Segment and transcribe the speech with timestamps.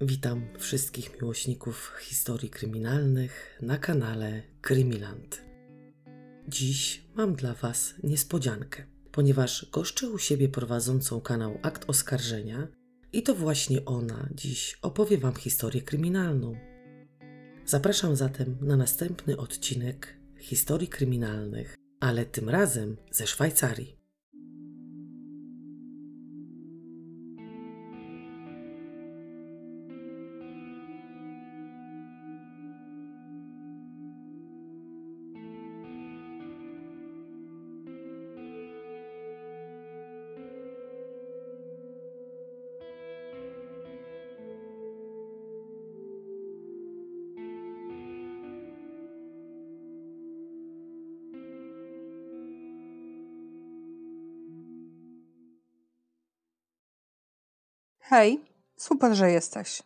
[0.00, 5.42] Witam wszystkich miłośników historii kryminalnych na kanale Krymiland.
[6.48, 12.68] Dziś mam dla Was niespodziankę, ponieważ goszczę u siebie prowadzącą kanał Akt Oskarżenia
[13.12, 16.54] i to właśnie ona dziś opowie Wam historię kryminalną.
[17.66, 23.97] Zapraszam zatem na następny odcinek historii kryminalnych, ale tym razem ze Szwajcarii.
[58.10, 58.44] Hej,
[58.76, 59.82] super, że jesteś.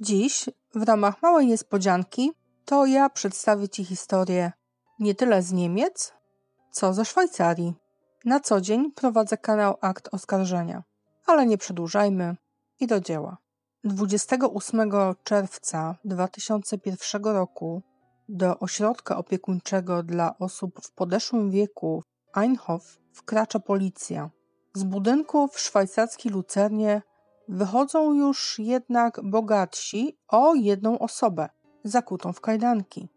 [0.00, 2.32] Dziś, w ramach małej niespodzianki,
[2.64, 4.52] to ja przedstawię Ci historię
[4.98, 6.12] nie tyle z Niemiec,
[6.70, 7.74] co ze Szwajcarii.
[8.24, 10.82] Na co dzień prowadzę kanał Akt Oskarżenia,
[11.26, 12.36] ale nie przedłużajmy
[12.80, 13.36] i do dzieła.
[13.84, 14.92] 28
[15.24, 17.82] czerwca 2001 roku
[18.28, 24.30] do ośrodka opiekuńczego dla osób w podeszłym wieku w Einhof wkracza policja.
[24.74, 27.02] Z budynku w szwajcarskiej Lucernie
[27.48, 31.48] Wychodzą już jednak bogatsi o jedną osobę,
[31.84, 33.08] zakutą w kajdanki.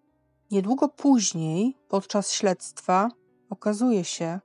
[0.52, 3.10] Niedługo później, podczas śledztwa,
[3.50, 4.40] okazuje się,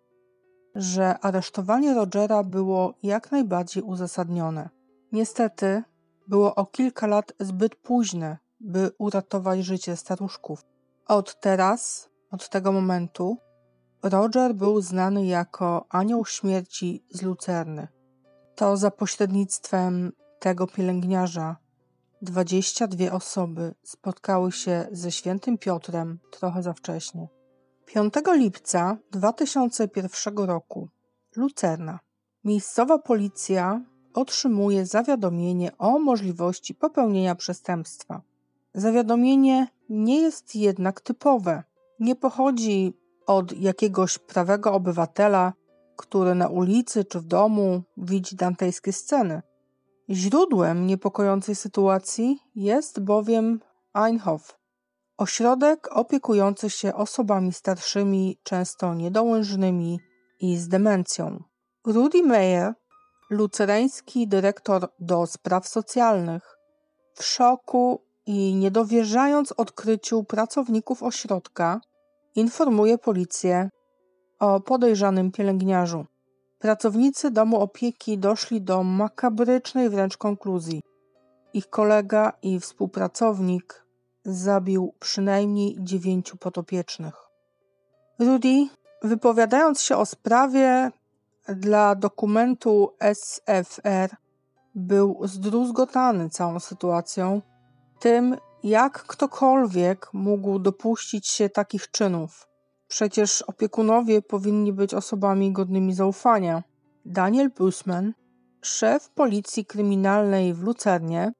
[0.74, 4.68] że aresztowanie Rogera było jak najbardziej uzasadnione.
[5.12, 5.82] Niestety,
[6.28, 10.64] było o kilka lat zbyt późne, by uratować życie staruszków.
[11.06, 13.36] Od teraz, od tego momentu,
[14.02, 17.88] Roger był znany jako anioł śmierci z Lucerny
[18.60, 21.56] to za pośrednictwem tego pielęgniarza
[22.22, 27.28] 22 osoby spotkały się ze świętym Piotrem trochę za wcześnie.
[27.86, 30.88] 5 lipca 2001 roku
[31.36, 31.98] Lucerna.
[32.44, 33.80] Miejscowa policja
[34.14, 38.22] otrzymuje zawiadomienie o możliwości popełnienia przestępstwa.
[38.74, 41.62] Zawiadomienie nie jest jednak typowe.
[42.00, 42.94] Nie pochodzi
[43.26, 45.52] od jakiegoś prawego obywatela
[46.00, 49.42] który na ulicy czy w domu widzi dantejskie sceny.
[50.10, 53.60] Źródłem niepokojącej sytuacji jest bowiem
[53.94, 54.58] Einhof,
[55.18, 60.00] ośrodek opiekujący się osobami starszymi, często niedołężnymi
[60.40, 61.42] i z demencją.
[61.86, 62.74] Rudy Meyer,
[63.30, 66.56] lucereński dyrektor do spraw socjalnych,
[67.14, 71.80] w szoku i niedowierzając odkryciu pracowników ośrodka,
[72.34, 73.70] informuje policję,
[74.40, 76.06] o podejrzanym pielęgniarzu.
[76.58, 80.82] Pracownicy domu opieki doszli do makabrycznej wręcz konkluzji.
[81.52, 83.84] Ich kolega i współpracownik
[84.24, 87.14] zabił przynajmniej dziewięciu potopiecznych.
[88.18, 88.68] Rudy,
[89.02, 90.90] wypowiadając się o sprawie
[91.48, 94.16] dla dokumentu SFR,
[94.74, 97.42] był zdruzgotany całą sytuacją,
[97.98, 102.49] tym jak ktokolwiek mógł dopuścić się takich czynów.
[102.90, 106.62] Przecież opiekunowie powinni być osobami godnymi zaufania.
[107.04, 108.14] Daniel Busman,
[108.62, 111.32] szef policji kryminalnej w Lucernie,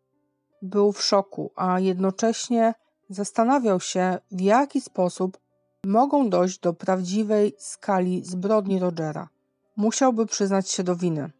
[0.63, 2.75] był w szoku, a jednocześnie
[3.09, 5.39] zastanawiał się, w jaki sposób
[5.85, 9.29] mogą dojść do prawdziwej skali zbrodni Rogera.
[9.77, 11.31] Musiałby przyznać się do winy,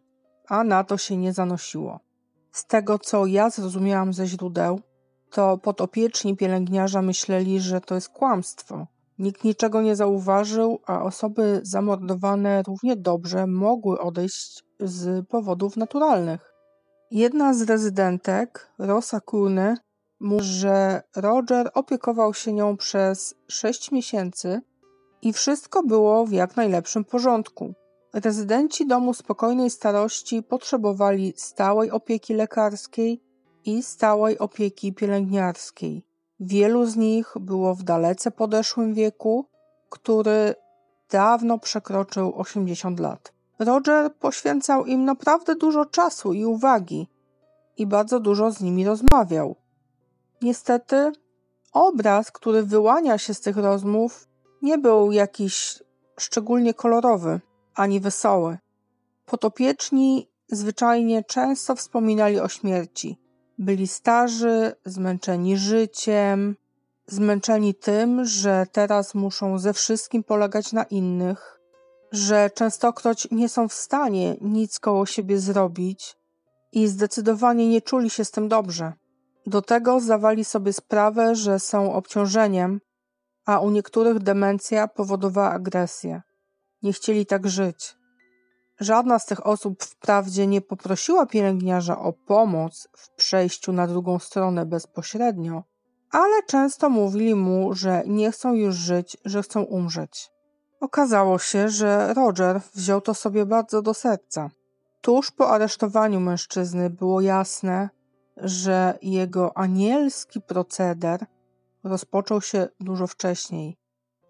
[0.47, 1.99] a na to się nie zanosiło.
[2.51, 4.79] Z tego, co ja zrozumiałam ze źródeł,
[5.29, 8.87] to podopieczni pielęgniarza myśleli, że to jest kłamstwo,
[9.21, 16.53] Nikt niczego nie zauważył, a osoby zamordowane równie dobrze mogły odejść z powodów naturalnych.
[17.11, 19.77] Jedna z rezydentek, Rosa Kurny,
[20.19, 24.61] mówi, że Roger opiekował się nią przez sześć miesięcy
[25.21, 27.73] i wszystko było w jak najlepszym porządku.
[28.13, 33.21] Rezydenci domu spokojnej starości potrzebowali stałej opieki lekarskiej
[33.65, 36.10] i stałej opieki pielęgniarskiej.
[36.43, 39.45] Wielu z nich było w dalece podeszłym wieku,
[39.89, 40.55] który
[41.09, 43.33] dawno przekroczył 80 lat.
[43.59, 47.07] Roger poświęcał im naprawdę dużo czasu i uwagi
[47.77, 49.55] i bardzo dużo z nimi rozmawiał.
[50.41, 51.11] Niestety,
[51.73, 54.27] obraz, który wyłania się z tych rozmów,
[54.61, 55.83] nie był jakiś
[56.19, 57.41] szczególnie kolorowy
[57.75, 58.57] ani wesoły.
[59.25, 63.20] Potopieczni zwyczajnie często wspominali o śmierci.
[63.61, 66.55] Byli starzy, zmęczeni życiem,
[67.07, 71.59] zmęczeni tym, że teraz muszą ze wszystkim polegać na innych,
[72.11, 76.15] że częstokroć nie są w stanie nic koło siebie zrobić,
[76.71, 78.93] i zdecydowanie nie czuli się z tym dobrze.
[79.45, 82.81] Do tego zdawali sobie sprawę, że są obciążeniem,
[83.45, 86.21] a u niektórych demencja powodowała agresję.
[86.83, 87.95] Nie chcieli tak żyć.
[88.81, 94.65] Żadna z tych osób wprawdzie nie poprosiła pielęgniarza o pomoc w przejściu na drugą stronę
[94.65, 95.63] bezpośrednio,
[96.11, 100.31] ale często mówili mu, że nie chcą już żyć, że chcą umrzeć.
[100.79, 104.49] Okazało się, że Roger wziął to sobie bardzo do serca.
[105.01, 107.89] Tuż po aresztowaniu mężczyzny było jasne,
[108.37, 111.25] że jego anielski proceder
[111.83, 113.77] rozpoczął się dużo wcześniej,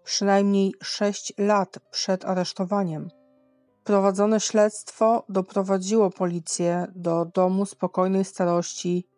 [0.04, 3.21] przynajmniej sześć lat przed aresztowaniem.
[3.84, 9.08] Prowadzone śledztwo doprowadziło policję do domu spokojnej starości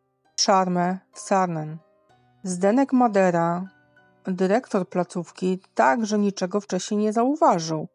[0.47, 1.79] Charme w Sarnen.
[2.43, 3.69] Zdenek Madera,
[4.27, 7.89] dyrektor placówki, także niczego wcześniej nie zauważył.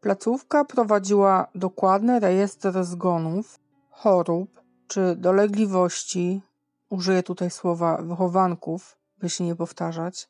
[0.00, 3.60] Placówka prowadziła dokładny rejestr zgonów,
[3.90, 6.42] chorób czy dolegliwości,
[6.88, 10.28] użyję tutaj słowa wychowanków, by się nie powtarzać,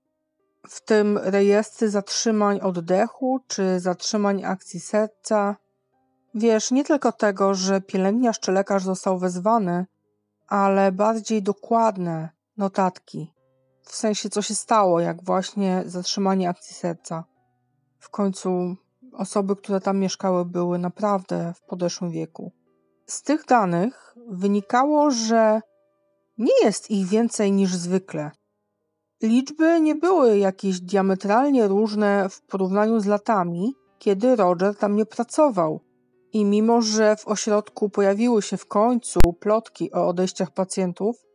[0.69, 5.57] w tym rejestrze zatrzymań oddechu czy zatrzymań akcji serca.
[6.39, 9.87] Wiesz, nie tylko tego, że pielęgniarz czy lekarz został wezwany,
[10.49, 13.33] ale bardziej dokładne notatki.
[13.83, 17.25] W sensie, co się stało, jak właśnie zatrzymanie akcji serca.
[17.99, 18.77] W końcu
[19.13, 22.53] osoby, które tam mieszkały, były naprawdę w podeszłym wieku.
[23.07, 25.61] Z tych danych wynikało, że
[26.39, 28.31] nie jest ich więcej niż zwykle.
[29.23, 35.86] Liczby nie były jakieś diametralnie różne w porównaniu z latami, kiedy Roger tam nie pracował.
[36.33, 41.27] I mimo, że w ośrodku pojawiły się w końcu plotki o odejściach pacjentów,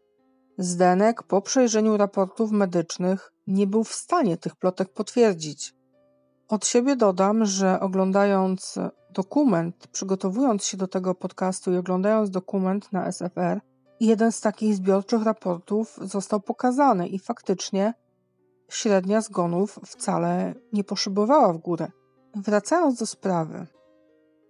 [0.57, 5.73] Zdenek po przejrzeniu raportów medycznych nie był w stanie tych plotek potwierdzić.
[6.49, 8.79] Od siebie dodam, że oglądając
[9.09, 13.61] dokument, przygotowując się do tego podcastu i oglądając dokument na SFR,
[13.99, 17.93] jeden z takich zbiorczych raportów został pokazany i faktycznie
[18.69, 21.87] średnia zgonów wcale nie poszybowała w górę.
[22.35, 23.67] Wracając do sprawy.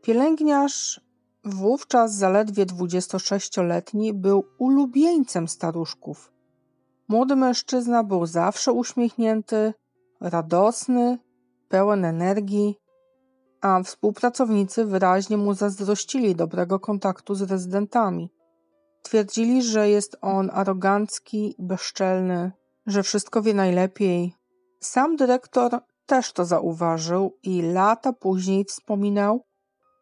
[0.01, 1.01] Pielęgniarz,
[1.43, 6.31] wówczas zaledwie 26-letni, był ulubieńcem staruszków.
[7.07, 9.73] Młody mężczyzna był zawsze uśmiechnięty,
[10.21, 11.17] radosny,
[11.69, 12.75] pełen energii,
[13.61, 18.33] a współpracownicy wyraźnie mu zazdrościli dobrego kontaktu z rezydentami.
[19.01, 22.51] Twierdzili, że jest on arogancki, bezczelny,
[22.85, 24.35] że wszystko wie najlepiej.
[24.79, 29.43] Sam dyrektor też to zauważył i lata później wspominał,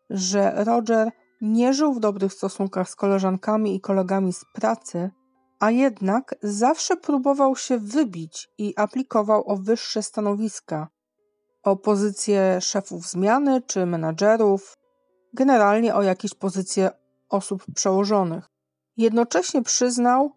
[0.10, 1.12] że Roger
[1.42, 5.12] nie żył w dobrych stosunkach z koleżankami i kolegami z pracy,
[5.60, 10.88] a jednak zawsze próbował się wybić i aplikował o wyższe stanowiska,
[11.64, 14.74] o pozycje szefów zmiany czy menadżerów,
[15.34, 16.90] generalnie o jakieś pozycje
[17.30, 18.50] osób przełożonych.
[18.98, 20.32] Jednocześnie przyznał,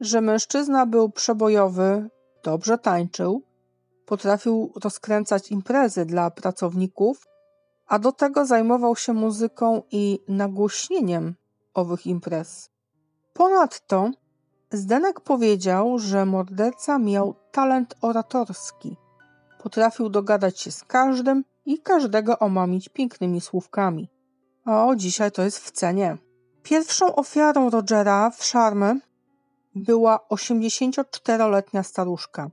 [0.00, 2.10] że mężczyzna był przebojowy,
[2.44, 3.42] dobrze tańczył,
[4.06, 7.26] potrafił rozkręcać imprezy dla pracowników,
[7.88, 11.34] a do tego zajmował się muzyką i nagłośnieniem
[11.74, 12.70] owych imprez.
[13.32, 14.10] Ponadto
[14.72, 18.96] Zdenek powiedział, że morderca miał talent oratorski.
[19.62, 24.08] Potrafił dogadać się z każdym i każdego omamić pięknymi słówkami.
[24.66, 26.16] O, dzisiaj to jest w cenie.
[26.62, 29.00] Pierwszą ofiarą Rogera w Charme
[29.74, 32.50] była 84-letnia staruszka.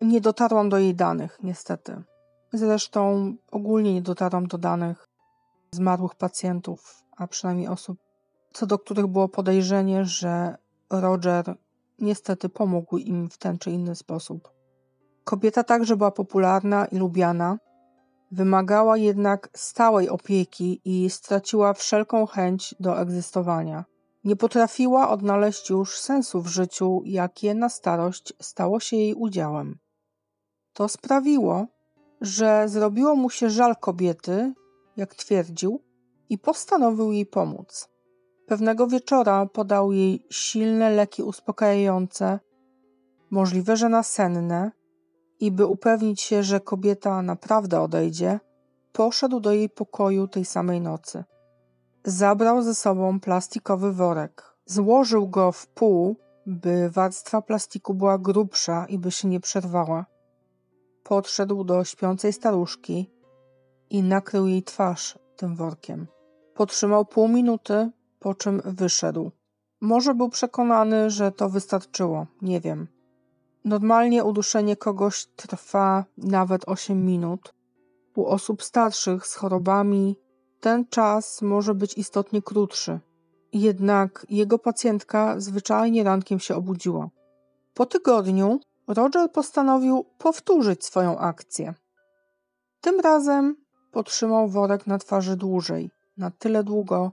[0.00, 2.02] Nie dotarłam do jej danych, niestety.
[2.54, 5.08] Zresztą ogólnie nie dotarłam do danych
[5.70, 7.98] zmarłych pacjentów, a przynajmniej osób,
[8.52, 10.56] co do których było podejrzenie, że
[10.90, 11.56] Roger
[11.98, 14.50] niestety pomógł im w ten czy inny sposób.
[15.24, 17.58] Kobieta także była popularna i lubiana,
[18.34, 23.84] Wymagała jednak stałej opieki i straciła wszelką chęć do egzystowania.
[24.24, 29.78] Nie potrafiła odnaleźć już sensu w życiu, jakie na starość stało się jej udziałem.
[30.72, 31.66] To sprawiło,
[32.24, 34.54] że zrobiło mu się żal kobiety,
[34.96, 35.80] jak twierdził,
[36.28, 37.88] i postanowił jej pomóc.
[38.46, 42.38] Pewnego wieczora podał jej silne leki uspokajające,
[43.30, 44.70] możliwe, że nasenne,
[45.40, 48.40] i by upewnić się, że kobieta naprawdę odejdzie,
[48.92, 51.24] poszedł do jej pokoju tej samej nocy.
[52.04, 54.56] Zabrał ze sobą plastikowy worek.
[54.66, 56.16] Złożył go w pół,
[56.46, 60.06] by warstwa plastiku była grubsza i by się nie przerwała.
[61.04, 63.10] Podszedł do śpiącej staruszki
[63.90, 66.06] i nakrył jej twarz tym workiem.
[66.54, 69.30] Potrzymał pół minuty, po czym wyszedł.
[69.80, 72.88] Może był przekonany, że to wystarczyło, nie wiem.
[73.64, 77.54] Normalnie uduszenie kogoś trwa nawet 8 minut.
[78.16, 80.16] U osób starszych z chorobami
[80.60, 83.00] ten czas może być istotnie krótszy.
[83.52, 87.10] Jednak jego pacjentka zwyczajnie rankiem się obudziła.
[87.74, 91.74] Po tygodniu Roger postanowił powtórzyć swoją akcję.
[92.80, 93.56] Tym razem
[93.92, 97.12] potrzymał worek na twarzy dłużej, na tyle długo,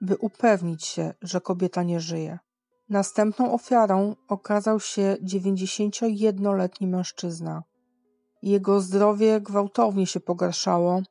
[0.00, 2.38] by upewnić się, że kobieta nie żyje.
[2.88, 7.62] Następną ofiarą okazał się 91-letni mężczyzna.
[8.42, 11.02] Jego zdrowie gwałtownie się pogarszało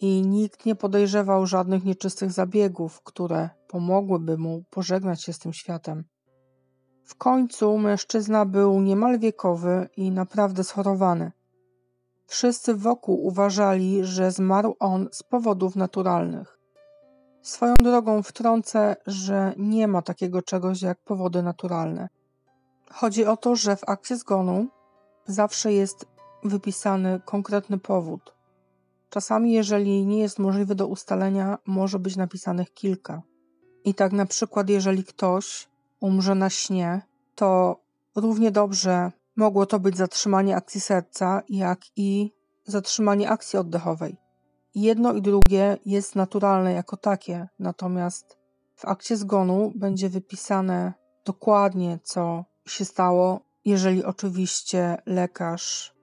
[0.00, 6.04] i nikt nie podejrzewał żadnych nieczystych zabiegów, które pomogłyby mu pożegnać się z tym światem.
[7.10, 11.32] W końcu mężczyzna był niemal wiekowy i naprawdę schorowany.
[12.26, 16.58] Wszyscy wokół uważali, że zmarł on z powodów naturalnych.
[17.42, 22.08] Swoją drogą wtrącę, że nie ma takiego czegoś jak powody naturalne.
[22.90, 24.68] Chodzi o to, że w akcie zgonu
[25.26, 26.06] zawsze jest
[26.44, 28.34] wypisany konkretny powód.
[29.08, 33.22] Czasami, jeżeli nie jest możliwy do ustalenia, może być napisanych kilka.
[33.84, 35.69] I tak na przykład, jeżeli ktoś
[36.00, 37.02] umrze na śnie,
[37.34, 37.80] to
[38.16, 42.32] równie dobrze mogło to być zatrzymanie akcji serca, jak i
[42.64, 44.16] zatrzymanie akcji oddechowej.
[44.74, 48.38] Jedno i drugie jest naturalne jako takie, natomiast
[48.76, 50.92] w akcie zgonu będzie wypisane
[51.24, 55.94] dokładnie, co się stało, jeżeli oczywiście lekarz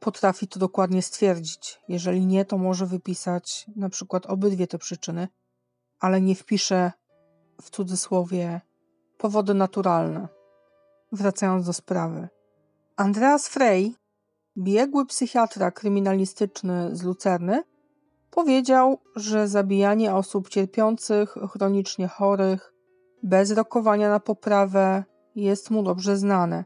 [0.00, 1.80] potrafi to dokładnie stwierdzić.
[1.88, 5.28] Jeżeli nie, to może wypisać na przykład obydwie te przyczyny,
[6.00, 6.92] ale nie wpisze
[7.62, 8.60] w cudzysłowie
[9.24, 10.28] powody naturalne.
[11.12, 12.28] Wracając do sprawy.
[12.96, 13.94] Andreas Frey,
[14.56, 17.62] biegły psychiatra kryminalistyczny z Lucerny,
[18.30, 22.72] powiedział, że zabijanie osób cierpiących, chronicznie chorych,
[23.22, 25.04] bez rokowania na poprawę
[25.34, 26.64] jest mu dobrze znane.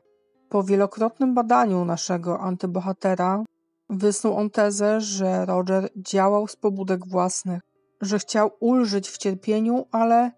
[0.49, 3.45] Po wielokrotnym badaniu naszego antybohatera
[3.91, 7.63] wysnuł on tezę, że Roger działał z pobudek własnych,
[8.01, 10.31] że chciał ulżyć w cierpieniu, ale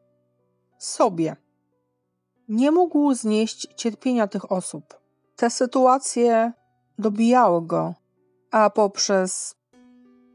[0.78, 1.36] sobie.
[2.50, 5.00] Nie mógł znieść cierpienia tych osób.
[5.36, 6.52] Te sytuacje
[6.98, 7.94] dobijały go,
[8.50, 9.54] a poprzez,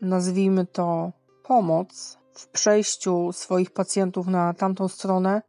[0.01, 1.11] nazwijmy to,
[1.43, 5.41] pomoc w przejściu swoich pacjentów na tamtą stronę,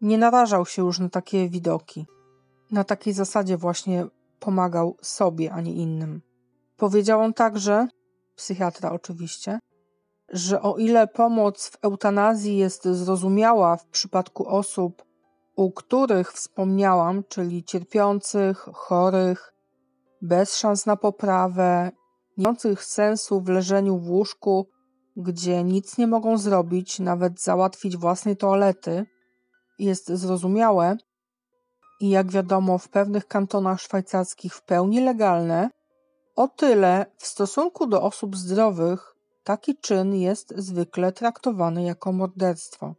[0.00, 2.06] nie narażał się już na takie widoki.
[2.70, 4.06] Na takiej zasadzie właśnie
[4.40, 6.22] pomagał sobie, a nie innym.
[6.76, 7.88] Powiedział on także,
[8.36, 9.58] psychiatra oczywiście,
[10.28, 15.11] że o ile pomoc w eutanazji jest zrozumiała w przypadku osób,
[15.56, 19.54] u których wspomniałam, czyli cierpiących, chorych,
[20.22, 21.90] bez szans na poprawę,
[22.36, 24.68] nie mających sensu w leżeniu w łóżku,
[25.16, 29.06] gdzie nic nie mogą zrobić, nawet załatwić własnej toalety,
[29.78, 30.96] jest zrozumiałe
[32.00, 35.70] i jak wiadomo w pewnych kantonach szwajcarskich w pełni legalne,
[36.36, 42.94] o tyle w stosunku do osób zdrowych taki czyn jest zwykle traktowany jako morderstwo.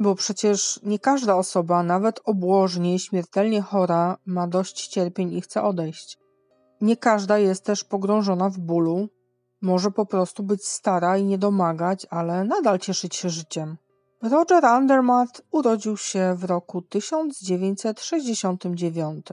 [0.00, 6.18] Bo przecież nie każda osoba, nawet obłożnie, śmiertelnie chora, ma dość cierpień i chce odejść.
[6.80, 9.08] Nie każda jest też pogrążona w bólu,
[9.60, 13.76] może po prostu być stara i nie domagać, ale nadal cieszyć się życiem.
[14.22, 19.26] Roger Andermatt urodził się w roku 1969.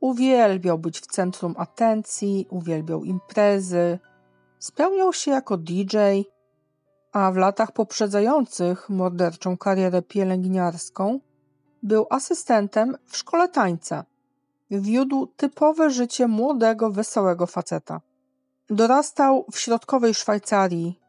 [0.00, 3.98] Uwielbiał być w centrum atencji, uwielbiał imprezy,
[4.58, 5.96] spełniał się jako DJ,
[7.12, 11.20] a w latach poprzedzających morderczą karierę pielęgniarską
[11.82, 14.04] był asystentem w szkole tańca.
[14.70, 18.00] Wiódł typowe życie młodego, wesołego faceta.
[18.70, 21.00] Dorastał w środkowej Szwajcarii,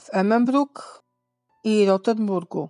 [0.00, 1.02] w Emmenbruck
[1.64, 2.68] i Rotenburgu.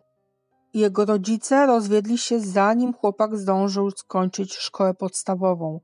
[0.74, 5.80] Jego rodzice rozwiedli się zanim chłopak zdążył skończyć szkołę podstawową.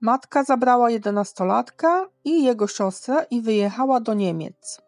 [0.00, 4.82] Matka zabrała jedenastolatka i jego siostrę i wyjechała do Niemiec.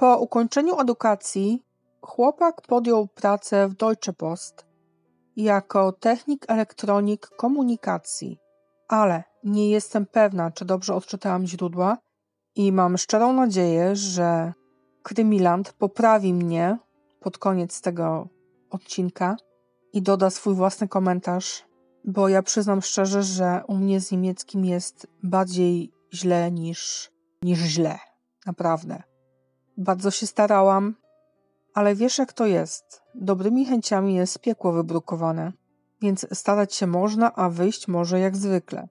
[0.00, 1.62] Po ukończeniu edukacji
[2.02, 4.66] chłopak podjął pracę w Deutsche Post
[5.36, 8.38] jako technik elektronik komunikacji,
[8.88, 11.98] ale nie jestem pewna, czy dobrze odczytałam źródła
[12.54, 14.52] i mam szczerą nadzieję, że
[15.02, 16.78] Krymiland poprawi mnie
[17.20, 18.28] pod koniec tego
[18.70, 19.36] odcinka
[19.92, 21.64] i doda swój własny komentarz,
[22.04, 27.10] bo ja przyznam szczerze, że u mnie z niemieckim jest bardziej źle niż,
[27.42, 27.98] niż źle.
[28.46, 29.09] Naprawdę.
[29.80, 30.94] Bardzo się starałam,
[31.74, 33.02] ale wiesz jak to jest.
[33.14, 35.52] Dobrymi chęciami jest piekło wybrukowane,
[36.02, 38.88] więc starać się można, a wyjść może jak zwykle.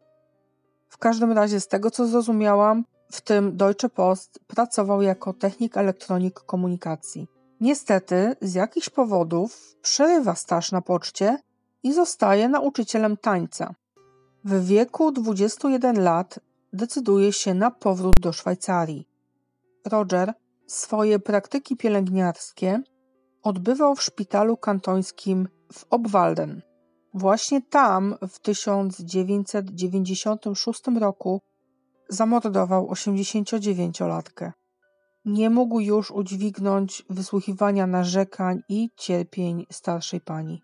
[0.87, 6.39] W każdym razie z tego co zrozumiałam, w tym Deutsche Post pracował jako technik elektronik
[6.39, 7.27] komunikacji.
[7.61, 11.37] Niestety, z jakichś powodów przerywa staż na poczcie
[11.83, 13.75] i zostaje nauczycielem tańca.
[14.45, 16.39] W wieku 21 lat
[16.73, 19.07] decyduje się na powrót do Szwajcarii.
[19.85, 20.33] Roger
[20.69, 22.81] swoje praktyki pielęgniarskie
[23.43, 26.61] odbywał w szpitalu kantońskim w Obwalden.
[27.13, 31.41] Właśnie tam w 1996 roku
[32.09, 34.51] zamordował 89-latkę.
[35.25, 40.61] Nie mógł już udźwignąć wysłuchiwania narzekań i cierpień starszej pani.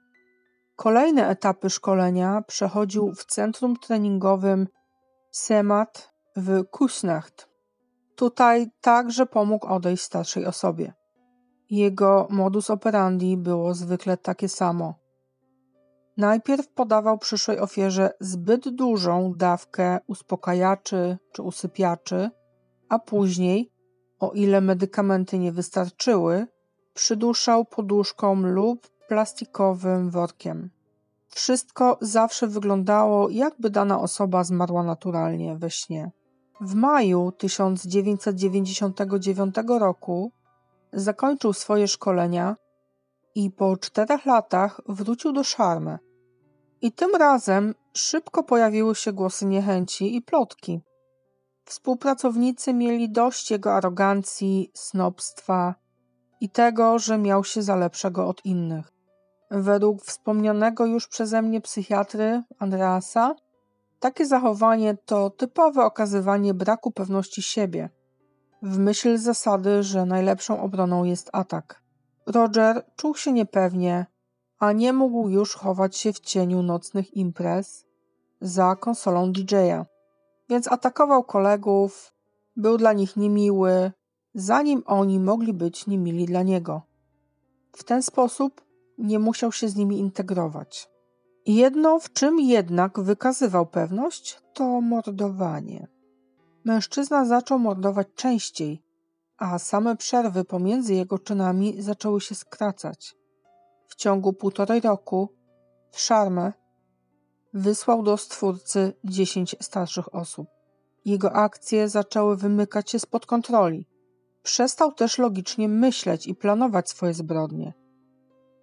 [0.76, 4.68] Kolejne etapy szkolenia przechodził w centrum treningowym
[5.32, 7.55] Semat w Kusnacht.
[8.16, 10.94] Tutaj także pomógł odejść starszej osobie.
[11.70, 14.94] Jego modus operandi było zwykle takie samo.
[16.18, 22.30] Najpierw podawał przyszłej ofierze zbyt dużą dawkę uspokajaczy czy usypiaczy,
[22.90, 23.72] a później,
[24.20, 26.48] o ile medykamenty nie wystarczyły,
[26.94, 30.70] przyduszał poduszką lub plastikowym workiem.
[31.28, 36.12] Wszystko zawsze wyglądało, jakby dana osoba zmarła naturalnie we śnie.
[36.62, 40.32] W maju 1999 roku
[40.94, 42.56] zakończył swoje szkolenia
[43.36, 45.98] i po czterech latach wrócił do Szarmy.
[46.82, 50.82] I tym razem szybko pojawiły się głosy niechęci i plotki.
[51.66, 55.76] Współpracownicy mieli dość jego arogancji, snobstwa
[56.42, 58.92] i tego, że miał się za lepszego od innych.
[59.52, 63.36] Według wspomnianego już przeze mnie psychiatry Andreasa,
[64.06, 67.90] takie zachowanie to typowe okazywanie braku pewności siebie,
[68.62, 71.82] w myśl zasady, że najlepszą obroną jest atak.
[72.26, 74.06] Roger czuł się niepewnie,
[74.60, 77.86] a nie mógł już chować się w cieniu nocnych imprez
[78.42, 79.86] za konsolą DJ-a,
[80.50, 82.14] więc atakował kolegów,
[82.56, 83.92] był dla nich niemiły,
[84.36, 86.82] zanim oni mogli być niemili dla niego.
[87.72, 88.66] W ten sposób
[88.98, 90.95] nie musiał się z nimi integrować.
[91.46, 95.88] Jedno, w czym jednak wykazywał pewność, to mordowanie.
[96.64, 98.84] Mężczyzna zaczął mordować częściej,
[99.38, 103.16] a same przerwy pomiędzy jego czynami zaczęły się skracać.
[103.88, 105.30] W ciągu półtorej roku
[105.92, 106.54] w Szarmę
[107.54, 110.48] wysłał do stwórcy dziesięć starszych osób.
[111.06, 113.88] Jego akcje zaczęły wymykać się spod kontroli.
[114.44, 117.74] Przestał też logicznie myśleć i planować swoje zbrodnie.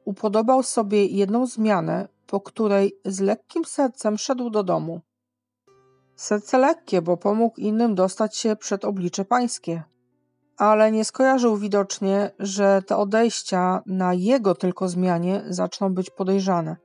[0.04, 5.00] Upodobał sobie jedną zmianę, po której z lekkim sercem szedł do domu.
[6.16, 9.82] Serce lekkie, bo pomógł innym dostać się przed oblicze pańskie.
[10.56, 16.76] Ale nie skojarzył widocznie, że te odejścia na jego tylko zmianie zaczną być podejrzane.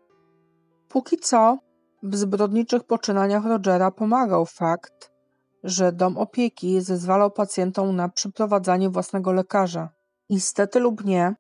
[0.90, 1.58] Póki co,
[2.04, 5.12] w zbrodniczych poczynaniach Rogera pomagał fakt,
[5.64, 9.90] że dom opieki zezwalał pacjentom na przyprowadzanie własnego lekarza.
[10.30, 11.36] I stety lub nie,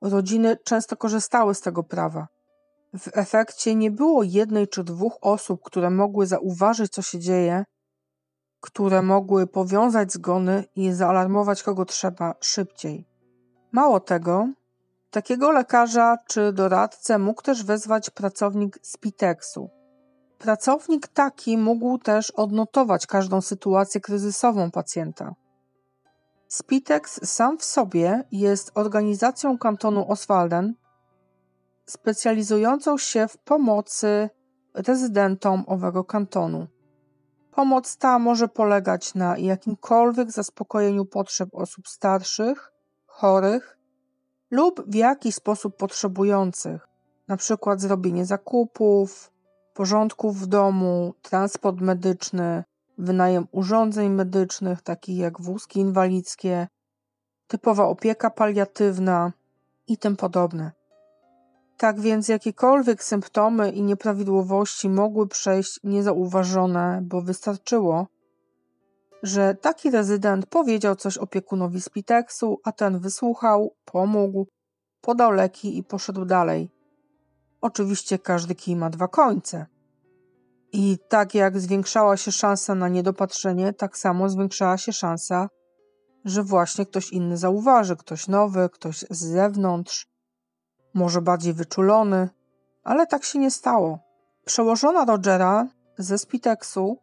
[0.00, 2.26] rodziny często korzystały z tego prawa.
[2.98, 7.64] W efekcie nie było jednej czy dwóch osób, które mogły zauważyć, co się dzieje,
[8.60, 13.08] które mogły powiązać zgony i zaalarmować kogo trzeba szybciej.
[13.72, 14.48] Mało tego,
[15.10, 19.70] takiego lekarza czy doradcę mógł też wezwać pracownik Spiteksu.
[20.38, 25.34] Pracownik taki mógł też odnotować każdą sytuację kryzysową pacjenta.
[26.48, 30.74] Spitex sam w sobie jest organizacją kantonu Oswalden,
[31.86, 34.30] specjalizującą się w pomocy
[34.74, 36.66] rezydentom owego kantonu.
[37.50, 42.72] Pomoc ta może polegać na jakimkolwiek zaspokojeniu potrzeb osób starszych,
[43.06, 43.78] chorych
[44.50, 46.88] lub w jakiś sposób potrzebujących,
[47.28, 47.74] np.
[47.76, 49.32] zrobienie zakupów,
[49.74, 52.64] porządków w domu, transport medyczny,
[52.98, 56.68] wynajem urządzeń medycznych, takich jak wózki inwalidzkie,
[57.46, 59.32] typowa opieka paliatywna
[59.86, 60.72] i tym podobne.
[61.82, 68.06] Tak więc jakiekolwiek symptomy i nieprawidłowości mogły przejść niezauważone, bo wystarczyło,
[69.22, 74.46] że taki rezydent powiedział coś opiekunowi z Piteksu, a ten wysłuchał, pomógł,
[75.00, 76.70] podał leki i poszedł dalej.
[77.60, 79.66] Oczywiście każdy kij ma dwa końce.
[80.72, 85.48] I tak jak zwiększała się szansa na niedopatrzenie, tak samo zwiększała się szansa,
[86.24, 90.11] że właśnie ktoś inny zauważy, ktoś nowy, ktoś z zewnątrz,
[90.94, 92.28] może bardziej wyczulony,
[92.84, 93.98] ale tak się nie stało.
[94.44, 96.98] Przełożona Rogera ze Spiteksu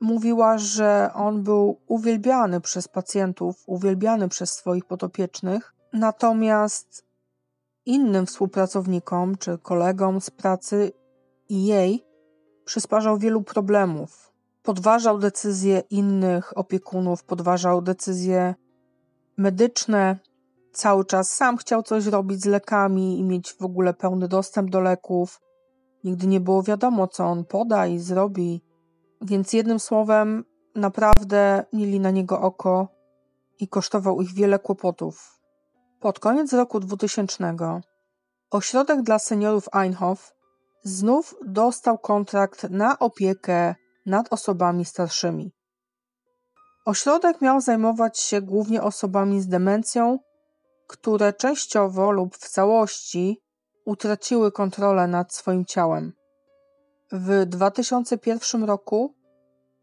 [0.00, 7.06] mówiła, że on był uwielbiany przez pacjentów, uwielbiany przez swoich podopiecznych, natomiast
[7.86, 10.92] innym współpracownikom czy kolegom z pracy
[11.48, 12.04] i jej
[12.64, 14.32] przysparzał wielu problemów.
[14.62, 18.54] Podważał decyzje innych opiekunów, podważał decyzje
[19.36, 20.18] medyczne,
[20.76, 24.80] cały czas sam chciał coś robić z lekami i mieć w ogóle pełny dostęp do
[24.80, 25.40] leków.
[26.04, 28.62] Nigdy nie było wiadomo, co on poda i zrobi,
[29.20, 32.88] więc jednym słowem, naprawdę mieli na niego oko
[33.58, 35.40] i kosztował ich wiele kłopotów.
[36.00, 37.54] Pod koniec roku 2000
[38.50, 40.32] ośrodek dla seniorów Einhof
[40.82, 43.74] znów dostał kontrakt na opiekę
[44.06, 45.52] nad osobami starszymi.
[46.86, 50.18] Ośrodek miał zajmować się głównie osobami z demencją,
[50.86, 53.42] które częściowo lub w całości
[53.84, 56.12] utraciły kontrolę nad swoim ciałem.
[57.12, 59.14] W 2001 roku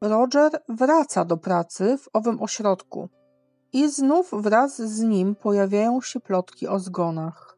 [0.02, 3.10] Roger wraca do pracy w owym ośrodku
[3.74, 7.58] i znów wraz z nim pojawiają się plotki o zgonach.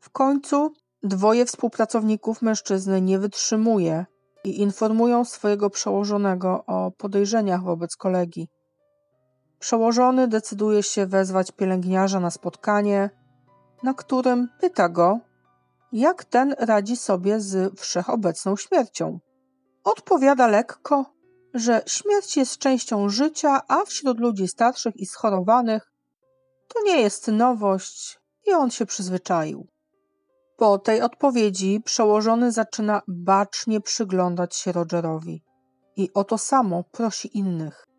[0.00, 4.06] W końcu dwoje współpracowników mężczyzny nie wytrzymuje
[4.44, 8.48] i informują swojego przełożonego o podejrzeniach wobec kolegi.
[9.62, 13.10] Przełożony decyduje się wezwać pielęgniarza na spotkanie,
[13.82, 15.18] na którym pyta go,
[15.92, 19.18] jak ten radzi sobie z wszechobecną śmiercią.
[19.84, 21.04] Odpowiada lekko,
[21.54, 25.92] że śmierć jest częścią życia, a wśród ludzi starszych i schorowanych
[26.68, 29.66] to nie jest nowość i on się przyzwyczaił.
[30.56, 35.44] Po tej odpowiedzi przełożony zaczyna bacznie przyglądać się Rogerowi
[35.96, 37.91] i o to samo prosi innych.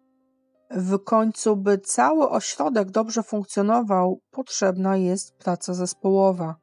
[0.76, 6.56] W końcu, by cały ośrodek dobrze funkcjonował, potrzebna jest praca zespołowa,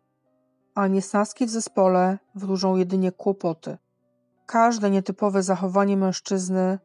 [0.75, 3.79] a niesnaski w zespole wróżą jedynie kłopoty.
[4.47, 6.79] Każde nietypowe zachowanie mężczyzny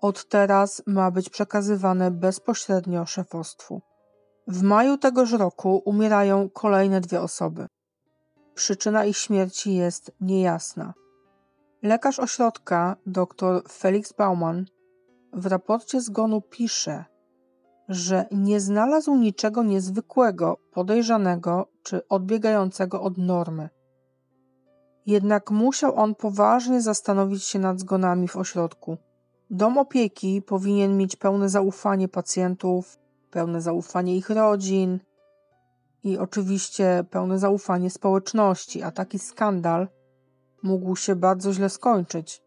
[0.00, 3.82] od teraz ma być przekazywane bezpośrednio szefostwu.
[4.48, 7.66] W maju tegoż roku umierają kolejne dwie osoby.
[8.54, 10.94] Przyczyna ich śmierci jest niejasna.
[11.82, 14.64] Lekarz ośrodka, dr Felix Baumann,
[15.32, 17.04] w raporcie zgonu pisze,
[17.88, 23.68] że nie znalazł niczego niezwykłego, podejrzanego czy odbiegającego od normy.
[25.06, 28.96] Jednak musiał on poważnie zastanowić się nad zgonami w ośrodku.
[29.50, 32.98] Dom opieki powinien mieć pełne zaufanie pacjentów,
[33.30, 35.00] pełne zaufanie ich rodzin
[36.04, 39.88] i oczywiście pełne zaufanie społeczności, a taki skandal
[40.62, 42.42] mógł się bardzo źle skończyć.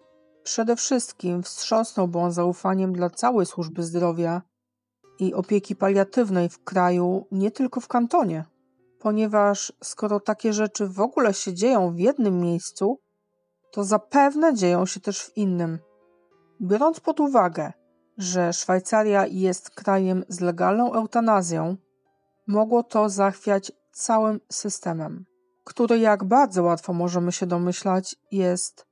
[0.50, 4.42] Przede wszystkim wstrząsnąłby on zaufaniem dla całej służby zdrowia
[5.20, 8.46] i opieki paliatywnej w kraju, nie tylko w kantonie.
[9.00, 13.00] Ponieważ skoro takie rzeczy w ogóle się dzieją w jednym miejscu,
[13.72, 15.80] to zapewne dzieją się też w innym.
[16.62, 17.74] Biorąc pod uwagę,
[18.18, 21.78] że Szwajcaria jest krajem z legalną eutanazją,
[22.48, 25.26] mogło to zachwiać całym systemem,
[25.64, 28.88] który, jak bardzo łatwo możemy się domyślać, jest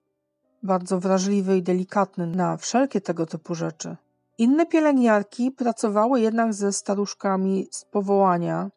[0.63, 3.98] bardzo wrażliwy i delikatny na wszelkie tego typu rzeczy.
[4.38, 8.70] Inne pielęgniarki pracowały jednak ze staruszkami z powołania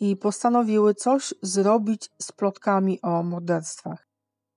[0.00, 4.08] i postanowiły coś zrobić z plotkami o morderstwach.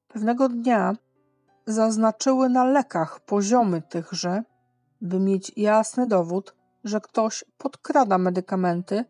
[0.08, 0.96] Pewnego dnia
[1.68, 4.44] zaznaczyły na lekach poziomy tychże,
[5.02, 9.06] by mieć jasny dowód, że ktoś podkrada medykamenty,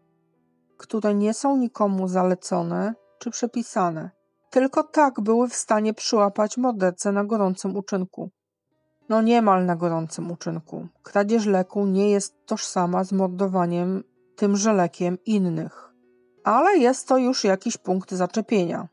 [0.78, 4.12] które nie są nikomu zalecone czy przepisane.
[4.56, 8.30] Tylko tak były w stanie przyłapać mordercę na gorącym uczynku.
[9.10, 10.88] No niemal na gorącym uczynku.
[11.04, 14.04] Kradzież leku nie jest tożsama z mordowaniem
[14.36, 15.94] tymże lekiem innych.
[16.44, 18.88] Ale jest to już jakiś punkt zaczepienia.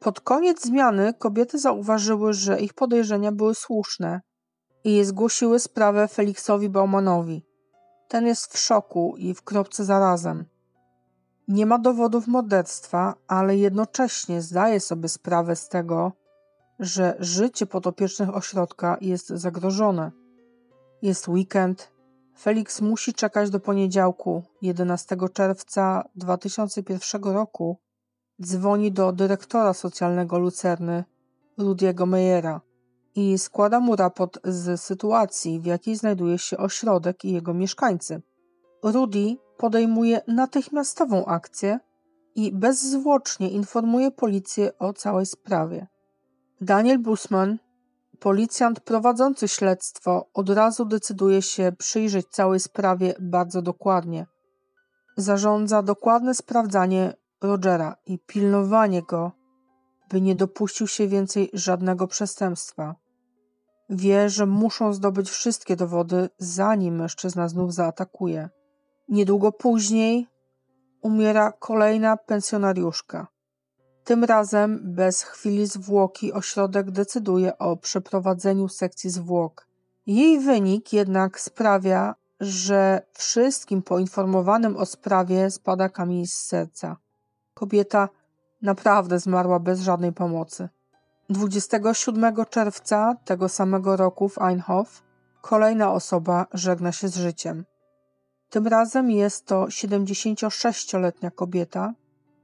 [0.00, 4.20] Pod koniec zmiany kobiety zauważyły, że ich podejrzenia były słuszne
[4.84, 7.46] i zgłosiły sprawę Feliksowi Baumanowi.
[8.08, 10.44] Ten jest w szoku i w kropce zarazem.
[11.48, 16.12] Nie ma dowodów morderstwa, ale jednocześnie zdaje sobie sprawę z tego,
[16.78, 20.10] że życie podopiecznych ośrodka jest zagrożone.
[21.02, 21.92] Jest weekend.
[22.38, 27.76] Felix musi czekać do poniedziałku, 11 czerwca 2001 roku.
[28.42, 31.04] Dzwoni do dyrektora socjalnego Lucerny,
[31.58, 32.60] Rudiego Meyera,
[33.14, 38.22] i składa mu raport z sytuacji, w jakiej znajduje się ośrodek i jego mieszkańcy.
[38.82, 41.78] Rudy podejmuje natychmiastową akcję
[42.34, 45.86] i bezzwłocznie informuje policję o całej sprawie.
[46.60, 47.58] Daniel Busman,
[48.20, 54.26] policjant prowadzący śledztwo, od razu decyduje się przyjrzeć całej sprawie bardzo dokładnie.
[55.16, 59.32] Zarządza dokładne sprawdzanie Rogera i pilnowanie go,
[60.10, 62.94] by nie dopuścił się więcej żadnego przestępstwa.
[63.90, 68.48] Wie, że muszą zdobyć wszystkie dowody, zanim mężczyzna znów zaatakuje.
[69.08, 70.26] Niedługo później
[71.02, 73.26] umiera kolejna pensjonariuszka.
[74.04, 79.66] Tym razem, bez chwili zwłoki, ośrodek decyduje o przeprowadzeniu sekcji zwłok.
[80.06, 86.96] Jej wynik jednak sprawia, że wszystkim poinformowanym o sprawie spada kamień z serca.
[87.54, 88.08] Kobieta
[88.62, 90.68] naprawdę zmarła bez żadnej pomocy.
[91.30, 95.02] 27 czerwca tego samego roku w Einhof
[95.40, 97.64] kolejna osoba żegna się z życiem.
[98.50, 101.94] Tym razem jest to 76-letnia kobieta,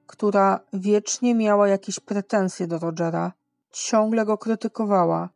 [0.06, 3.32] która wiecznie miała jakieś pretensje do Rogera,
[3.70, 5.28] ciągle go krytykowała.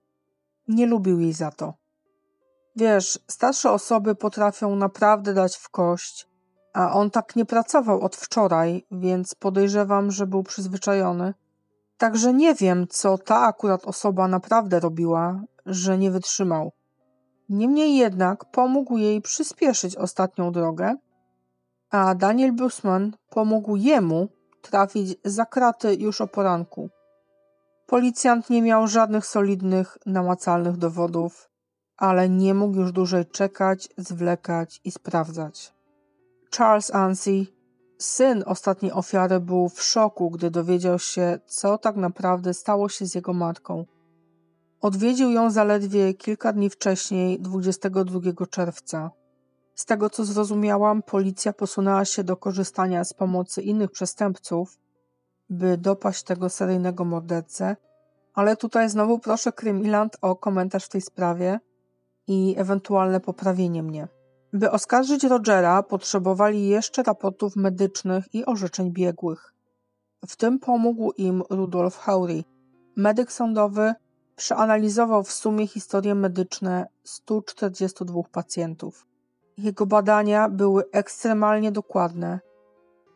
[0.69, 1.75] Nie lubił jej za to.
[2.77, 6.29] Wiesz, starsze osoby potrafią naprawdę dać w kość,
[6.73, 11.35] a on tak nie pracował od wczoraj, więc podejrzewam, że był przyzwyczajony.
[11.99, 16.73] Także nie wiem, co ta akurat osoba naprawdę robiła, że nie wytrzymał.
[17.49, 20.97] Niemniej jednak pomógł jej przyspieszyć ostatnią drogę,
[21.91, 24.29] a Daniel Busman pomógł jemu
[24.63, 26.91] trafić za kraty już o poranku.
[27.87, 31.51] Policjant nie miał żadnych solidnych, namacalnych dowodów,
[31.97, 35.73] ale nie mógł już dłużej czekać, zwlekać i sprawdzać.
[36.57, 37.47] Charles Ansey,
[37.99, 43.15] syn ostatniej ofiary, był w szoku, gdy dowiedział się, co tak naprawdę stało się z
[43.15, 43.85] jego matką.
[44.81, 49.11] Odwiedził ją zaledwie kilka dni wcześniej, 22 czerwca.
[49.75, 54.79] Z tego co zrozumiałam, policja posunęła się do korzystania z pomocy innych przestępców,
[55.51, 57.77] by dopaść tego seryjnego mordercę,
[58.35, 61.61] ale tutaj znowu proszę Krymiland o komentarz w tej sprawie
[62.27, 64.09] i ewentualne poprawienie mnie.
[64.53, 69.55] By oskarżyć Rogera, potrzebowali jeszcze raportów medycznych i orzeczeń biegłych.
[70.27, 72.45] W tym pomógł im Rudolf Haury,
[72.97, 73.95] medyk sądowy,
[74.39, 79.07] przeanalizował w sumie historie medyczne 142 pacjentów.
[79.57, 82.41] Jego badania były ekstremalnie dokładne.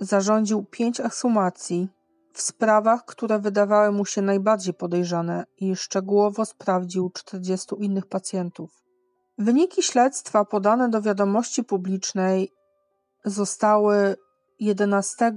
[0.01, 1.89] Zarządził pięć ekshumacji
[2.33, 8.83] w sprawach, które wydawały mu się najbardziej podejrzane i szczegółowo sprawdził 40 innych pacjentów.
[9.39, 12.53] Wyniki śledztwa podane do wiadomości publicznej
[13.25, 14.17] zostały
[14.61, 15.33] 11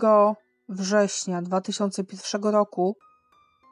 [0.69, 2.95] września 2001 roku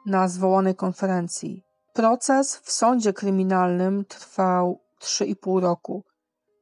[0.06, 1.73] na zwołanej konferencji.
[1.94, 6.04] Proces w sądzie kryminalnym trwał 3,5 roku.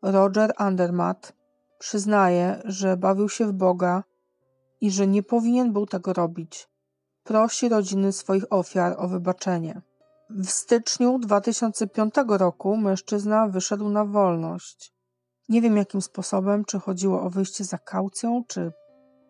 [0.02, 1.32] Roger Andermatt
[1.78, 4.04] przyznaje, że bawił się w Boga
[4.80, 6.68] i że nie powinien był tego robić.
[7.24, 9.82] Prosi rodziny swoich ofiar o wybaczenie.
[10.30, 14.94] W styczniu 2005 roku mężczyzna wyszedł na wolność.
[15.48, 18.72] Nie wiem jakim sposobem, czy chodziło o wyjście za kaucją, czy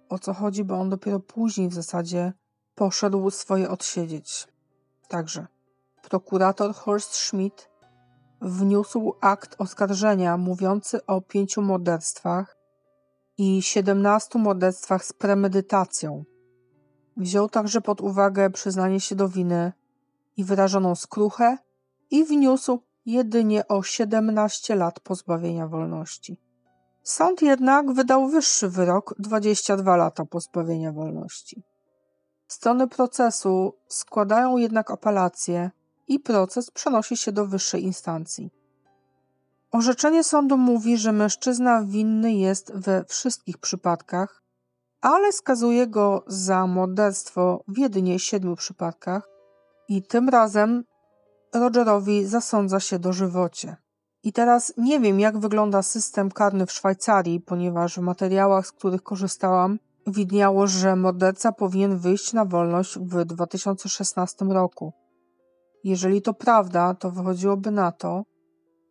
[0.09, 2.33] o co chodzi, bo on dopiero później w zasadzie
[2.75, 4.49] poszedł swoje odsiedzieć.
[5.09, 5.47] Także
[6.03, 7.71] prokurator Horst Schmidt
[8.41, 12.57] wniósł akt oskarżenia mówiący o pięciu morderstwach
[13.39, 16.25] i siedemnastu morderstwach z premedytacją.
[17.17, 19.73] Wziął także pod uwagę przyznanie się do winy
[20.37, 21.59] i wyrażoną skruchę
[22.11, 26.41] i wniósł jedynie o 17 lat pozbawienia wolności.
[27.03, 31.63] Sąd jednak wydał wyższy wyrok 22 lata pozbawienia wolności.
[32.47, 35.71] Strony procesu składają jednak apelację
[36.09, 38.51] i proces przenosi się do wyższej instancji.
[39.73, 44.43] Orzeczenie sądu mówi, że mężczyzna winny jest we wszystkich przypadkach,
[45.01, 49.29] ale skazuje go za morderstwo w jedynie siedmiu przypadkach
[49.89, 50.85] i tym razem
[51.55, 53.77] Rogerowi zasądza się dożywocie.
[54.23, 59.03] I teraz nie wiem, jak wygląda system karny w Szwajcarii, ponieważ w materiałach, z których
[59.03, 64.93] korzystałam, widniało, że morderca powinien wyjść na wolność w 2016 roku.
[65.85, 68.25] Jeżeli to prawda, to wychodziłoby na to,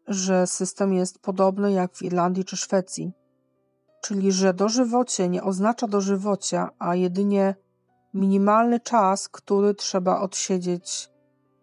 [0.07, 3.11] że system jest podobny jak w Irlandii czy Szwecji,
[4.01, 7.55] czyli że dożywocie nie oznacza dożywocia, a jedynie
[8.13, 11.09] minimalny czas, który trzeba odsiedzieć,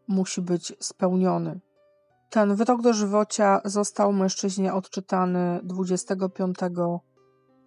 [0.09, 1.61] musi być spełniony.
[2.31, 6.57] Ten wyrok dożywocia został mężczyźnie odczytany 25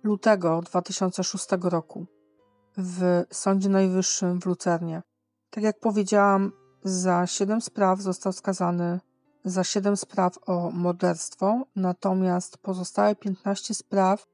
[0.03, 2.05] lutego 2006 roku
[2.77, 5.01] w Sądzie Najwyższym w Lucernie.
[5.49, 6.51] Tak jak powiedziałam,
[6.83, 8.99] za siedem spraw został skazany
[9.45, 14.27] za siedem spraw o morderstwo, natomiast pozostałe 15 spraw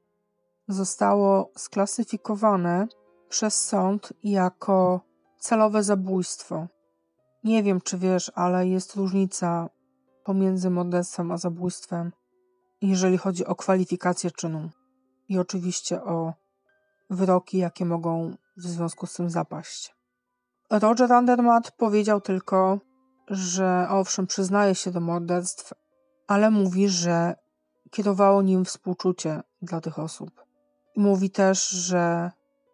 [0.68, 2.86] zostało sklasyfikowane
[3.28, 5.00] przez sąd jako
[5.38, 6.66] celowe zabójstwo.
[7.44, 9.68] Nie wiem, czy wiesz, ale jest różnica
[10.24, 12.12] pomiędzy morderstwem a zabójstwem,
[12.82, 14.70] jeżeli chodzi o kwalifikację czynu
[15.28, 16.32] i oczywiście o
[17.10, 19.97] wyroki, jakie mogą w związku z tym zapaść.
[20.70, 22.78] Roger Andermatt powiedział tylko,
[23.28, 25.72] że owszem, przyznaje się do morderstw,
[26.26, 27.34] ale mówi, że
[27.90, 30.30] kierowało nim współczucie dla tych osób.
[30.96, 32.30] Mówi też, że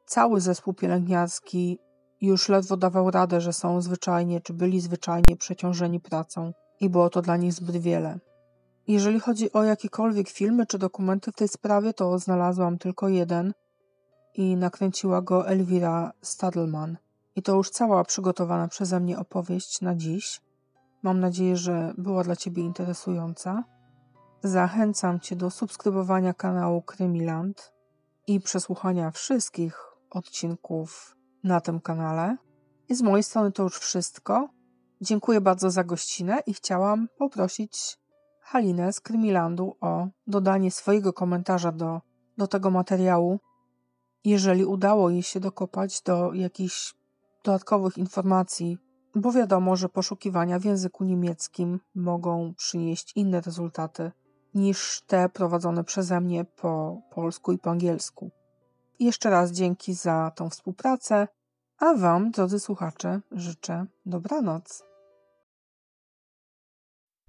[0.07, 1.79] cały zespół pielęgniarski
[2.21, 7.23] już ledwo dawał radę, że są zwyczajnie, czy byli zwyczajnie przeciążeni pracą i było to
[7.23, 8.19] dla nich zbyt wiele.
[8.89, 13.55] Jeżeli chodzi o jakiekolwiek filmy czy dokumenty w tej sprawie, to znalazłam tylko jeden
[14.35, 16.97] i nakręciła go Elvira Stadelman.
[17.37, 20.41] I to już cała przygotowana przeze mnie opowieść na dziś.
[21.03, 23.65] Mam nadzieję, że była dla Ciebie interesująca.
[24.43, 27.73] zachęcam Cię do subskrybowania kanału Krymiland
[28.27, 32.37] i przesłuchania wszystkich odcinków na tym kanale.
[32.89, 34.49] I z mojej strony to już wszystko.
[35.01, 37.99] Dziękuję bardzo za gościnę i chciałam poprosić
[38.41, 42.01] Halinę z Krymilandu o dodanie swojego komentarza do,
[42.39, 43.41] do tego materiału,
[44.25, 46.95] jeżeli udało jej się dokopać do jakichś
[47.45, 48.79] dodatkowych informacji,
[49.15, 54.13] bo wiadomo, że poszukiwania w języku niemieckim mogą przynieść inne rezultaty
[54.55, 58.31] niż te prowadzone przeze mnie po polsku i po angielsku.
[59.01, 61.29] Jeszcze raz dzięki za tą współpracę,
[61.79, 64.83] a Wam, drodzy słuchacze, życzę dobranoc.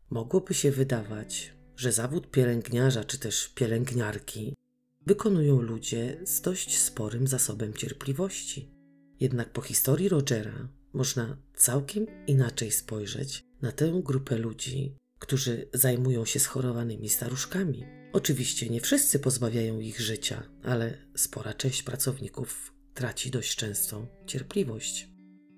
[0.10, 4.56] Mogłoby się wydawać, że zawód pielęgniarza czy też pielęgniarki
[5.06, 8.75] wykonują ludzie z dość sporym zasobem cierpliwości.
[9.20, 16.40] Jednak po historii Rogera można całkiem inaczej spojrzeć na tę grupę ludzi, którzy zajmują się
[16.40, 17.86] schorowanymi staruszkami.
[18.14, 25.10] Oczywiście nie wszyscy pozbawiają ich życia, ale spora część pracowników traci dość często cierpliwość.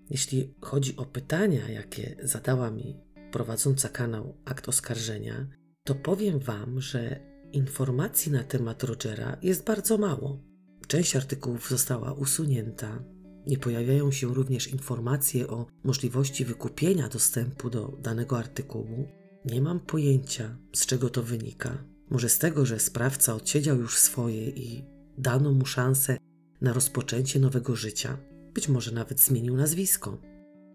[0.09, 2.99] Jeśli chodzi o pytania, jakie zadała mi
[3.31, 5.47] prowadząca kanał Akt Oskarżenia,
[5.83, 7.19] to powiem Wam, że
[7.51, 10.43] informacji na temat Rogera jest bardzo mało.
[10.87, 13.03] Część artykułów została usunięta.
[13.47, 19.07] Nie pojawiają się również informacje o możliwości wykupienia dostępu do danego artykułu.
[19.45, 21.83] Nie mam pojęcia, z czego to wynika.
[22.09, 24.83] Może z tego, że sprawca odsiedział już swoje i
[25.17, 26.17] dano mu szansę
[26.61, 28.17] na rozpoczęcie nowego życia.
[28.53, 30.17] Być może nawet zmienił nazwisko.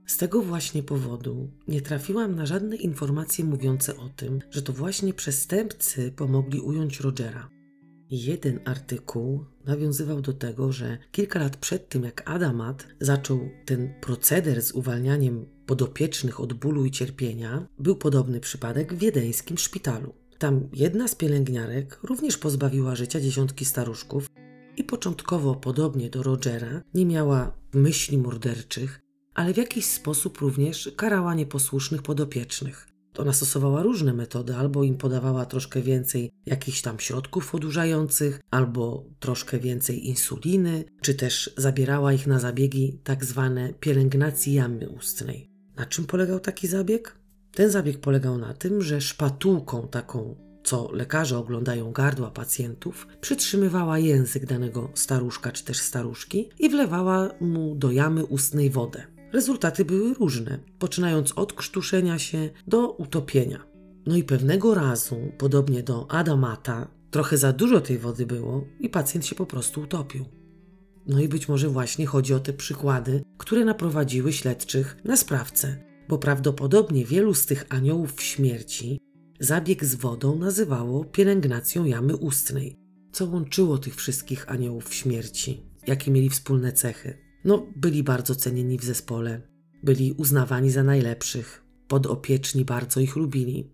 [0.07, 5.15] Z tego właśnie powodu nie trafiłam na żadne informacje mówiące o tym, że to właśnie
[5.15, 7.49] przestępcy pomogli ująć Rogera.
[8.11, 14.63] Jeden artykuł nawiązywał do tego, że kilka lat przed tym, jak Adamat zaczął ten proceder
[14.63, 20.15] z uwalnianiem podopiecznych od bólu i cierpienia, był podobny przypadek w wiedeńskim szpitalu.
[20.39, 24.27] Tam jedna z pielęgniarek również pozbawiła życia dziesiątki staruszków
[24.77, 29.01] i początkowo, podobnie do Rogera, nie miała myśli morderczych,
[29.35, 32.92] ale w jakiś sposób również karała nieposłusznych podopiecznych.
[33.19, 39.59] Ona stosowała różne metody, albo im podawała troszkę więcej jakichś tam środków odurzających, albo troszkę
[39.59, 45.51] więcej insuliny, czy też zabierała ich na zabiegi tak zwane pielęgnacji jamy ustnej.
[45.77, 47.19] Na czym polegał taki zabieg?
[47.55, 54.47] Ten zabieg polegał na tym, że szpatułką taką, co lekarze oglądają gardła pacjentów, przytrzymywała język
[54.47, 59.12] danego staruszka czy też staruszki i wlewała mu do jamy ustnej wodę.
[59.33, 63.67] Rezultaty były różne, poczynając od krztuszenia się do utopienia.
[64.07, 69.27] No i pewnego razu, podobnie do Adamata, trochę za dużo tej wody było i pacjent
[69.27, 70.25] się po prostu utopił.
[71.07, 75.77] No i być może właśnie chodzi o te przykłady, które naprowadziły śledczych na sprawcę,
[76.09, 79.01] bo prawdopodobnie wielu z tych aniołów śmierci
[79.41, 82.77] zabieg z wodą nazywało pielęgnacją jamy ustnej,
[83.13, 87.32] co łączyło tych wszystkich aniołów śmierci, jakie mieli wspólne cechy.
[87.45, 89.41] No, byli bardzo cenieni w zespole,
[89.83, 93.71] byli uznawani za najlepszych, podopieczni bardzo ich lubili.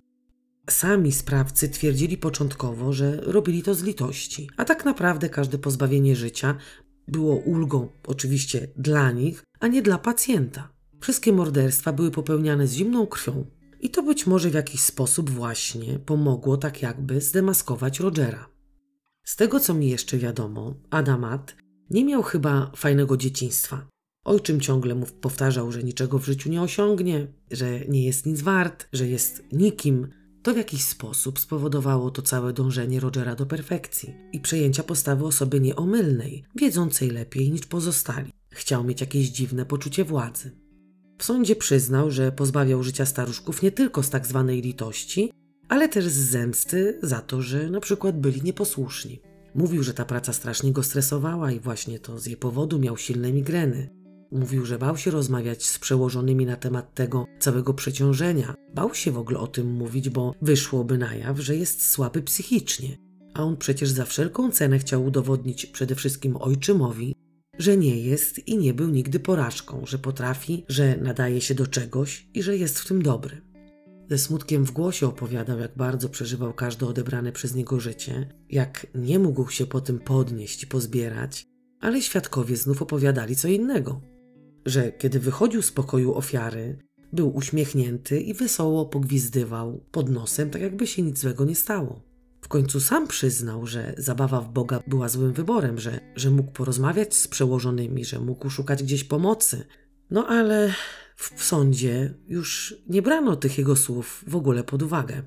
[0.71, 6.57] Sami sprawcy twierdzili początkowo, że robili to z litości, a tak naprawdę każde pozbawienie życia
[7.09, 10.73] było ulgą, oczywiście dla nich, a nie dla pacjenta.
[11.01, 13.47] Wszystkie morderstwa były popełniane z zimną krwią,
[13.81, 18.49] i to być może w jakiś sposób właśnie pomogło tak jakby zdemaskować Rogera.
[19.25, 21.57] Z tego co mi jeszcze wiadomo, Adamat
[21.91, 23.87] nie miał chyba fajnego dzieciństwa.
[24.25, 28.89] Ojczym ciągle mu powtarzał, że niczego w życiu nie osiągnie, że nie jest nic wart,
[28.93, 30.09] że jest nikim.
[30.43, 35.61] To w jakiś sposób spowodowało to całe dążenie Rogera do perfekcji i przejęcia postawy osoby
[35.61, 38.33] nieomylnej, wiedzącej lepiej niż pozostali.
[38.51, 40.51] Chciał mieć jakieś dziwne poczucie władzy.
[41.19, 45.33] W sądzie przyznał, że pozbawiał życia staruszków nie tylko z tak zwanej litości,
[45.69, 49.21] ale też z zemsty za to, że na przykład byli nieposłuszni.
[49.59, 53.33] Mówił, że ta praca strasznie go stresowała i właśnie to z jej powodu miał silne
[53.33, 53.91] migreny.
[54.33, 58.55] Mówił, że bał się rozmawiać z przełożonymi na temat tego całego przeciążenia.
[58.75, 62.99] Bał się w ogóle o tym mówić, bo wyszłoby na jaw, że jest słaby psychicznie.
[63.35, 67.15] A on przecież za wszelką cenę chciał udowodnić przede wszystkim ojczymowi,
[67.59, 72.29] że nie jest i nie był nigdy porażką, że potrafi, że nadaje się do czegoś
[72.35, 73.48] i że jest w tym dobry.
[74.11, 79.19] Ze smutkiem w głosie opowiadał, jak bardzo przeżywał każde odebrane przez niego życie, jak nie
[79.19, 81.47] mógł się po tym podnieść i pozbierać,
[81.81, 84.01] ale świadkowie znów opowiadali co innego.
[84.67, 86.79] Że kiedy wychodził z pokoju ofiary,
[87.13, 92.03] był uśmiechnięty i wesoło pogwizdywał pod nosem, tak jakby się nic złego nie stało.
[92.41, 97.15] W końcu sam przyznał, że zabawa w Boga była złym wyborem, że, że mógł porozmawiać
[97.15, 99.65] z przełożonymi, że mógł szukać gdzieś pomocy.
[100.11, 100.75] No ale
[101.19, 105.23] w sądzie już nie brano tych jego słów w ogóle pod uwagę.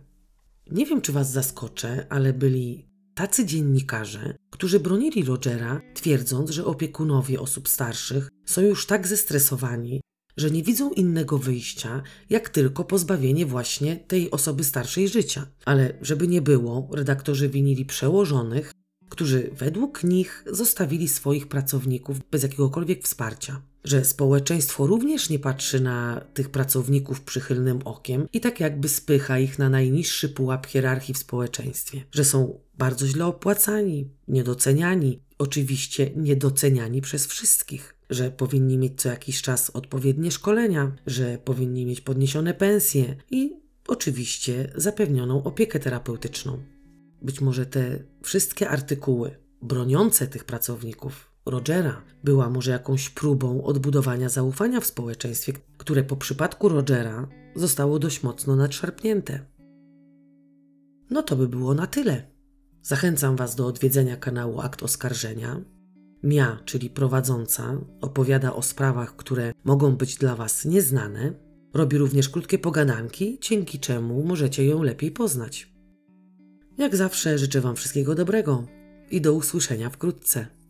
[0.72, 7.40] nie wiem, czy Was zaskoczę, ale byli tacy dziennikarze, którzy bronili Rogera, twierdząc, że opiekunowie
[7.40, 10.02] osób starszych są już tak zestresowani,
[10.38, 15.48] że nie widzą innego wyjścia, jak tylko pozbawienie właśnie tej osoby starszej życia.
[15.66, 18.72] Ale żeby nie było, redaktorzy winili przełożonych,
[19.10, 23.62] którzy według nich zostawili swoich pracowników bez jakiegokolwiek wsparcia.
[23.84, 29.60] Że społeczeństwo również nie patrzy na tych pracowników przychylnym okiem i tak jakby spycha ich
[29.60, 32.04] na najniższy pułap hierarchii w społeczeństwie.
[32.12, 37.96] Że są bardzo źle opłacani, niedoceniani, oczywiście niedoceniani przez wszystkich.
[38.10, 43.54] Że powinni mieć co jakiś czas odpowiednie szkolenia, że powinni mieć podniesione pensje i
[43.88, 46.64] oczywiście zapewnioną opiekę terapeutyczną.
[47.22, 54.80] Być może te wszystkie artykuły broniące tych pracowników Rogera była może jakąś próbą odbudowania zaufania
[54.80, 59.46] w społeczeństwie, które po przypadku Rogera zostało dość mocno nadszarpnięte.
[61.10, 62.32] No to by było na tyle.
[62.82, 65.62] Zachęcam Was do odwiedzenia kanału Akt Oskarżenia.
[66.24, 71.34] Mia, czyli prowadząca, opowiada o sprawach, które mogą być dla Was nieznane.
[71.74, 75.74] Robi również krótkie pogadanki, dzięki czemu możecie ją lepiej poznać.
[76.78, 78.68] Jak zawsze życzę Wam wszystkiego dobrego
[79.12, 80.61] i do usłyszenia wkrótce.